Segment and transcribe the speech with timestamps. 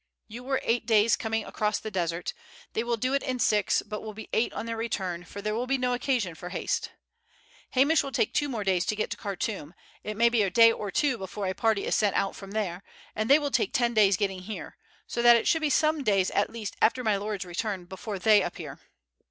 [0.27, 2.33] You were eight days coming across the desert.
[2.73, 5.53] They will do it in six but will be eight on their return, for there
[5.53, 6.89] will be no occasion for haste.
[7.73, 10.71] Hamish will take two more days to get to Khartoum; it may be a day
[10.71, 12.81] or two before a party is sent out from there,
[13.15, 14.75] and they will take ten days getting here,
[15.05, 18.41] so that it should be some days at least after my lord's return before they
[18.41, 18.79] appear."